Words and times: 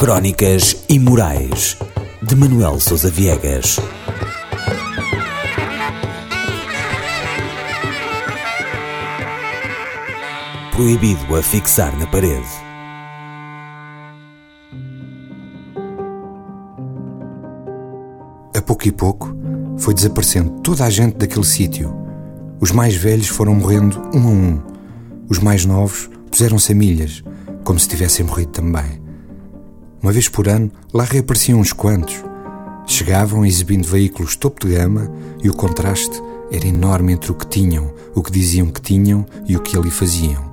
Crónicas 0.00 0.82
Imorais 0.88 1.76
de 2.22 2.34
Manuel 2.34 2.80
Sousa 2.80 3.10
Viegas. 3.10 3.78
Proibido 10.72 11.36
a 11.36 11.42
fixar 11.42 11.94
na 11.98 12.06
parede. 12.06 12.48
A 18.56 18.62
pouco 18.62 18.88
e 18.88 18.92
pouco 18.92 19.36
foi 19.76 19.92
desaparecendo 19.92 20.62
toda 20.62 20.86
a 20.86 20.88
gente 20.88 21.18
daquele 21.18 21.44
sítio. 21.44 21.94
Os 22.58 22.70
mais 22.70 22.94
velhos 22.94 23.28
foram 23.28 23.54
morrendo 23.54 24.00
um 24.14 24.22
a 24.22 24.30
um. 24.30 24.62
Os 25.28 25.38
mais 25.38 25.66
novos 25.66 26.08
puseram-se 26.30 26.72
a 26.72 26.74
milhas, 26.74 27.22
como 27.62 27.78
se 27.78 27.86
tivessem 27.86 28.24
morrido 28.24 28.52
também. 28.52 28.99
Uma 30.02 30.12
vez 30.12 30.28
por 30.30 30.48
ano, 30.48 30.70
lá 30.94 31.04
reapareciam 31.04 31.60
uns 31.60 31.74
quantos. 31.74 32.24
Chegavam 32.86 33.44
exibindo 33.44 33.86
veículos 33.86 34.34
topo 34.34 34.66
de 34.66 34.74
gama 34.74 35.10
e 35.42 35.50
o 35.50 35.54
contraste 35.54 36.22
era 36.50 36.66
enorme 36.66 37.12
entre 37.12 37.30
o 37.30 37.34
que 37.34 37.46
tinham, 37.46 37.92
o 38.14 38.22
que 38.22 38.32
diziam 38.32 38.70
que 38.70 38.80
tinham 38.80 39.26
e 39.46 39.56
o 39.56 39.60
que 39.60 39.76
ali 39.76 39.90
faziam. 39.90 40.50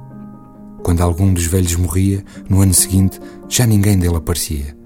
Quando 0.83 1.01
algum 1.01 1.33
dos 1.33 1.45
velhos 1.45 1.75
morria, 1.75 2.23
no 2.49 2.61
ano 2.61 2.73
seguinte 2.73 3.21
já 3.47 3.65
ninguém 3.65 3.97
dele 3.97 4.17
aparecia. 4.17 4.77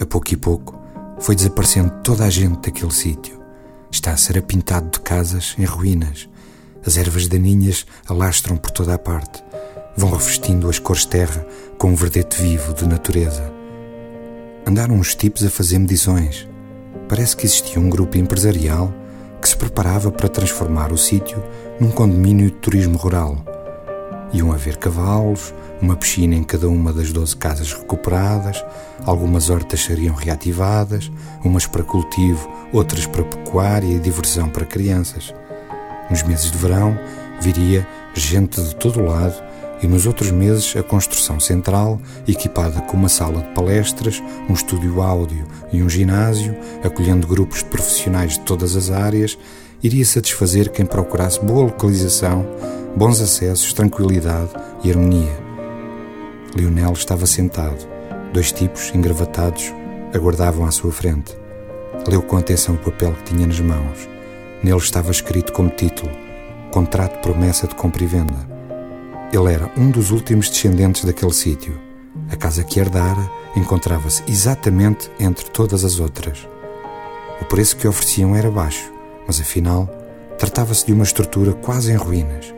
A 0.00 0.06
pouco 0.06 0.32
e 0.32 0.36
pouco 0.36 0.80
foi 1.18 1.34
desaparecendo 1.34 1.90
toda 2.04 2.24
a 2.24 2.30
gente 2.30 2.60
daquele 2.60 2.92
sítio. 2.92 3.40
Está 3.90 4.12
a 4.12 4.16
ser 4.16 4.38
apintado 4.38 4.88
de 4.88 5.00
casas 5.00 5.56
em 5.58 5.64
ruínas. 5.64 6.28
As 6.86 6.96
ervas 6.96 7.26
daninhas 7.26 7.84
alastram 8.08 8.56
por 8.56 8.70
toda 8.70 8.94
a 8.94 8.98
parte. 8.98 9.42
Vão 9.96 10.10
revestindo 10.10 10.70
as 10.70 10.78
cores 10.78 11.04
terra 11.04 11.44
com 11.76 11.90
um 11.90 11.94
verdete 11.96 12.40
vivo 12.40 12.72
de 12.72 12.86
natureza. 12.86 13.59
Andaram 14.66 14.94
uns 14.94 15.14
tipos 15.14 15.44
a 15.44 15.50
fazer 15.50 15.78
medições. 15.78 16.48
Parece 17.08 17.36
que 17.36 17.46
existia 17.46 17.80
um 17.80 17.88
grupo 17.88 18.18
empresarial 18.18 18.92
que 19.40 19.48
se 19.48 19.56
preparava 19.56 20.12
para 20.12 20.28
transformar 20.28 20.92
o 20.92 20.98
sítio 20.98 21.42
num 21.80 21.90
condomínio 21.90 22.50
de 22.50 22.56
turismo 22.56 22.96
rural. 22.98 23.38
Iam 24.32 24.52
haver 24.52 24.76
cavalos, 24.76 25.52
uma 25.80 25.96
piscina 25.96 26.36
em 26.36 26.44
cada 26.44 26.68
uma 26.68 26.92
das 26.92 27.10
12 27.10 27.36
casas 27.36 27.72
recuperadas, 27.72 28.64
algumas 29.04 29.50
hortas 29.50 29.82
seriam 29.82 30.14
reativadas, 30.14 31.10
umas 31.42 31.66
para 31.66 31.82
cultivo, 31.82 32.48
outras 32.72 33.06
para 33.06 33.24
pecuária 33.24 33.88
e 33.88 33.98
diversão 33.98 34.48
para 34.48 34.66
crianças. 34.66 35.34
Nos 36.10 36.22
meses 36.22 36.50
de 36.50 36.58
verão 36.58 36.96
viria 37.40 37.86
gente 38.14 38.60
de 38.60 38.76
todo 38.76 39.00
o 39.00 39.06
lado 39.06 39.49
e 39.82 39.86
nos 39.86 40.06
outros 40.06 40.30
meses 40.30 40.74
a 40.76 40.82
construção 40.82 41.40
central, 41.40 42.00
equipada 42.28 42.80
com 42.82 42.96
uma 42.96 43.08
sala 43.08 43.42
de 43.42 43.48
palestras, 43.54 44.22
um 44.48 44.52
estúdio 44.52 45.00
áudio 45.00 45.46
e 45.72 45.82
um 45.82 45.88
ginásio, 45.88 46.56
acolhendo 46.84 47.26
grupos 47.26 47.58
de 47.58 47.66
profissionais 47.66 48.32
de 48.34 48.40
todas 48.40 48.76
as 48.76 48.90
áreas, 48.90 49.38
iria 49.82 50.04
satisfazer 50.04 50.70
quem 50.70 50.84
procurasse 50.84 51.40
boa 51.40 51.64
localização, 51.64 52.46
bons 52.96 53.20
acessos, 53.20 53.72
tranquilidade 53.72 54.50
e 54.84 54.90
harmonia. 54.90 55.38
Lionel 56.54 56.92
estava 56.92 57.26
sentado. 57.26 57.88
Dois 58.32 58.52
tipos, 58.52 58.92
engravatados, 58.94 59.72
aguardavam 60.14 60.66
à 60.66 60.70
sua 60.70 60.92
frente. 60.92 61.36
Leu 62.06 62.22
com 62.22 62.36
atenção 62.36 62.74
o 62.74 62.78
papel 62.78 63.12
que 63.12 63.34
tinha 63.34 63.46
nas 63.46 63.60
mãos. 63.60 64.08
Nele 64.62 64.78
estava 64.78 65.10
escrito 65.10 65.52
como 65.52 65.70
título: 65.70 66.10
Contrato 66.70 67.20
promessa 67.20 67.66
de 67.66 67.74
compra 67.74 68.04
e 68.04 68.06
venda. 68.06 68.59
Ele 69.32 69.52
era 69.52 69.70
um 69.76 69.92
dos 69.92 70.10
últimos 70.10 70.50
descendentes 70.50 71.04
daquele 71.04 71.32
sítio. 71.32 71.78
A 72.28 72.34
casa 72.34 72.64
que 72.64 72.80
herdara 72.80 73.30
encontrava-se 73.54 74.24
exatamente 74.26 75.08
entre 75.20 75.48
todas 75.50 75.84
as 75.84 76.00
outras. 76.00 76.48
O 77.40 77.44
preço 77.44 77.76
que 77.76 77.86
ofereciam 77.86 78.34
era 78.34 78.50
baixo, 78.50 78.92
mas 79.26 79.40
afinal 79.40 79.88
tratava-se 80.36 80.84
de 80.84 80.92
uma 80.92 81.04
estrutura 81.04 81.52
quase 81.52 81.92
em 81.92 81.96
ruínas. 81.96 82.52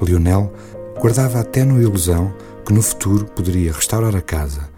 Lionel 0.00 0.52
guardava 0.98 1.38
até 1.38 1.64
no 1.64 1.80
ilusão 1.80 2.34
que 2.66 2.72
no 2.72 2.82
futuro 2.82 3.24
poderia 3.26 3.72
restaurar 3.72 4.16
a 4.16 4.20
casa, 4.20 4.68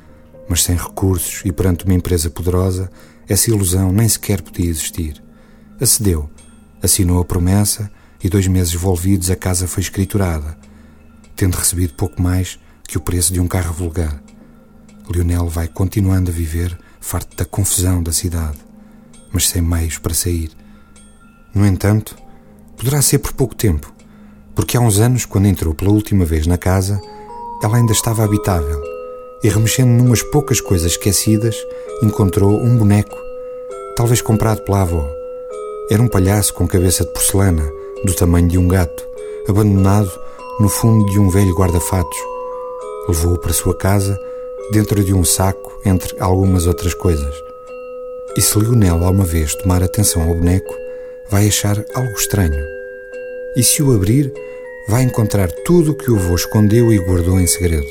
mas 0.46 0.62
sem 0.62 0.76
recursos 0.76 1.40
e 1.42 1.52
perante 1.52 1.86
uma 1.86 1.94
empresa 1.94 2.28
poderosa, 2.28 2.90
essa 3.26 3.48
ilusão 3.48 3.90
nem 3.90 4.06
sequer 4.06 4.42
podia 4.42 4.68
existir. 4.68 5.22
Acedeu, 5.80 6.28
assinou 6.82 7.22
a 7.22 7.24
promessa 7.24 7.90
e 8.22 8.28
dois 8.28 8.46
meses 8.46 8.74
envolvidos 8.74 9.30
a 9.30 9.36
casa 9.36 9.66
foi 9.66 9.82
escriturada 9.82 10.54
tendo 11.36 11.56
recebido 11.56 11.94
pouco 11.94 12.20
mais 12.20 12.58
que 12.86 12.98
o 12.98 13.00
preço 13.00 13.32
de 13.32 13.40
um 13.40 13.48
carro 13.48 13.72
vulgar. 13.72 14.22
Lionel 15.10 15.48
vai 15.48 15.68
continuando 15.68 16.30
a 16.30 16.34
viver 16.34 16.76
farto 17.00 17.36
da 17.36 17.44
confusão 17.44 18.02
da 18.02 18.12
cidade, 18.12 18.58
mas 19.32 19.48
sem 19.48 19.60
meios 19.60 19.98
para 19.98 20.14
sair. 20.14 20.50
No 21.54 21.66
entanto, 21.66 22.16
poderá 22.76 23.02
ser 23.02 23.18
por 23.18 23.32
pouco 23.32 23.54
tempo, 23.54 23.92
porque 24.54 24.76
há 24.76 24.80
uns 24.80 24.98
anos, 24.98 25.24
quando 25.24 25.46
entrou 25.46 25.74
pela 25.74 25.90
última 25.90 26.24
vez 26.24 26.46
na 26.46 26.56
casa, 26.56 27.00
ela 27.62 27.76
ainda 27.76 27.92
estava 27.92 28.24
habitável 28.24 28.82
e, 29.42 29.48
remexendo 29.48 29.90
numas 29.90 30.22
poucas 30.22 30.60
coisas 30.60 30.92
esquecidas, 30.92 31.54
encontrou 32.02 32.62
um 32.62 32.76
boneco, 32.76 33.16
talvez 33.96 34.22
comprado 34.22 34.62
pela 34.62 34.82
avó. 34.82 35.06
Era 35.90 36.02
um 36.02 36.08
palhaço 36.08 36.54
com 36.54 36.66
cabeça 36.66 37.04
de 37.04 37.12
porcelana, 37.12 37.64
do 38.04 38.14
tamanho 38.14 38.48
de 38.48 38.56
um 38.56 38.66
gato, 38.66 39.04
abandonado 39.46 40.10
no 40.60 40.68
fundo 40.68 41.06
de 41.06 41.18
um 41.18 41.28
velho 41.28 41.54
guarda-fatos. 41.54 42.18
Levou-o 43.08 43.38
para 43.38 43.52
sua 43.52 43.76
casa, 43.76 44.18
dentro 44.70 45.02
de 45.02 45.12
um 45.12 45.24
saco, 45.24 45.80
entre 45.84 46.14
algumas 46.20 46.66
outras 46.66 46.94
coisas. 46.94 47.34
E 48.36 48.40
se 48.40 48.58
Lionel 48.58 49.04
alguma 49.04 49.24
vez 49.24 49.54
tomar 49.54 49.82
atenção 49.82 50.22
ao 50.22 50.34
boneco, 50.34 50.74
vai 51.28 51.48
achar 51.48 51.84
algo 51.94 52.12
estranho. 52.12 52.64
E 53.56 53.62
se 53.62 53.82
o 53.82 53.94
abrir, 53.94 54.32
vai 54.88 55.02
encontrar 55.02 55.50
tudo 55.64 55.92
o 55.92 55.94
que 55.94 56.10
o 56.10 56.16
avô 56.16 56.34
escondeu 56.34 56.92
e 56.92 56.98
guardou 56.98 57.40
em 57.40 57.46
segredo. 57.46 57.86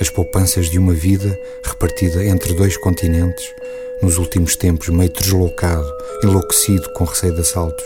As 0.00 0.10
poupanças 0.10 0.68
de 0.68 0.78
uma 0.78 0.92
vida 0.92 1.38
repartida 1.62 2.24
entre 2.24 2.54
dois 2.54 2.76
continentes, 2.76 3.44
nos 4.02 4.18
últimos 4.18 4.56
tempos 4.56 4.88
meio 4.88 5.10
deslocado, 5.10 5.86
enlouquecido 6.22 6.92
com 6.92 7.04
receio 7.04 7.34
de 7.34 7.40
assaltos. 7.40 7.84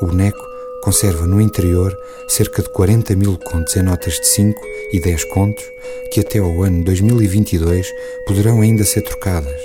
O 0.00 0.06
boneco 0.06 0.49
conserva 0.82 1.26
no 1.26 1.40
interior 1.40 1.96
cerca 2.28 2.62
de 2.62 2.68
40 2.70 3.14
mil 3.16 3.38
contos 3.38 3.76
em 3.76 3.82
notas 3.82 4.14
de 4.14 4.26
5 4.26 4.60
e 4.92 5.00
10 5.00 5.24
contos 5.24 5.64
que 6.10 6.20
até 6.20 6.38
ao 6.38 6.62
ano 6.62 6.84
2022 6.84 7.86
poderão 8.26 8.60
ainda 8.60 8.84
ser 8.84 9.02
trocadas. 9.02 9.60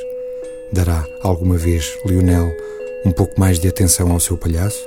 Dará 0.71 1.05
alguma 1.21 1.57
vez 1.57 1.97
Lionel 2.05 2.51
um 3.05 3.11
pouco 3.11 3.39
mais 3.39 3.59
de 3.59 3.67
atenção 3.67 4.11
ao 4.11 4.19
seu 4.19 4.37
palhaço? 4.37 4.79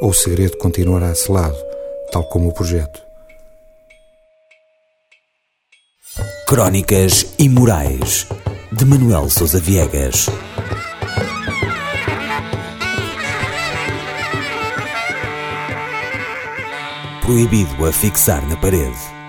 Ou 0.00 0.10
o 0.10 0.14
segredo 0.14 0.56
continuará 0.56 1.14
selado, 1.14 1.56
tal 2.10 2.24
como 2.24 2.48
o 2.48 2.54
projeto? 2.54 3.02
Crónicas 6.46 7.26
Imorais 7.38 8.26
de 8.72 8.84
Manuel 8.84 9.28
Sousa 9.30 9.60
Viegas. 9.60 10.26
Proibido 17.30 17.86
a 17.86 17.92
fixar 17.92 18.44
na 18.48 18.56
parede. 18.56 19.19